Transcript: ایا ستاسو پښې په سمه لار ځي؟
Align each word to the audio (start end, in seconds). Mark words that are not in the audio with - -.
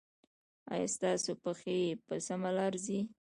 ایا 0.73 0.87
ستاسو 0.95 1.31
پښې 1.43 1.77
په 2.05 2.15
سمه 2.27 2.49
لار 2.57 2.73
ځي؟ 2.85 2.99